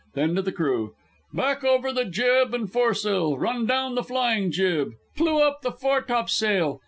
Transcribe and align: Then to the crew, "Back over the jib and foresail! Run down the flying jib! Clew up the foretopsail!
Then 0.15 0.33
to 0.33 0.41
the 0.41 0.51
crew, 0.51 0.95
"Back 1.31 1.63
over 1.63 1.91
the 1.93 2.05
jib 2.05 2.55
and 2.55 2.71
foresail! 2.71 3.37
Run 3.37 3.67
down 3.67 3.93
the 3.93 4.01
flying 4.01 4.49
jib! 4.51 4.93
Clew 5.15 5.39
up 5.43 5.61
the 5.61 5.71
foretopsail! 5.71 6.79